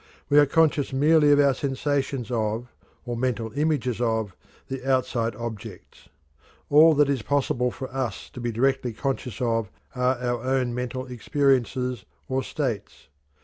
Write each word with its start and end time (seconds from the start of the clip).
We 0.29 0.39
are 0.39 0.47
conscious 0.47 0.91
merely 0.91 1.31
of 1.31 1.39
our 1.39 1.53
sensations 1.53 2.31
of, 2.31 2.73
or 3.05 3.15
mental 3.15 3.51
images 3.51 4.01
of, 4.01 4.35
the 4.67 4.83
outside 4.83 5.35
objects. 5.35 6.09
All 6.71 6.95
that 6.95 7.07
it 7.07 7.13
is 7.13 7.21
possible 7.21 7.69
for 7.69 7.87
us 7.95 8.27
to 8.31 8.41
be 8.41 8.51
directly 8.51 8.93
conscious 8.93 9.39
of 9.43 9.69
are 9.95 10.17
our 10.17 10.41
own 10.43 10.73
mental 10.73 11.05
experiences 11.05 12.03
or 12.27 12.41
states. 12.41 13.09